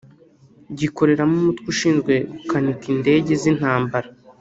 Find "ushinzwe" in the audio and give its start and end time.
1.73-2.13